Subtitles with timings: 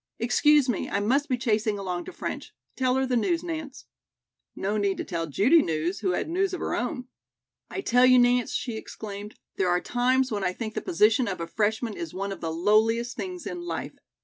[0.17, 2.55] "Excuse me, I must be chasing along to French.
[2.75, 3.85] Tell her the news, Nance."
[4.55, 7.07] No need to tell Judy news, who had news of her own.
[7.69, 11.39] "I tell you, Nance," she exclaimed, "there are times when I think the position of
[11.39, 13.93] a freshman is one of the lowliest things in life.